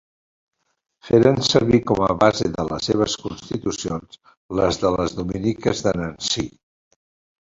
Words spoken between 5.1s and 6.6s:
Dominiques de Nancy.